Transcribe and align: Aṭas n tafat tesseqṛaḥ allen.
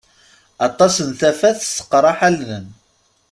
Aṭas 0.67 0.95
n 1.07 1.09
tafat 1.19 1.55
tesseqṛaḥ 1.59 2.17
allen. 2.27 2.65